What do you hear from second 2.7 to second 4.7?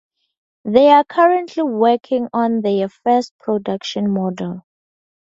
first production model.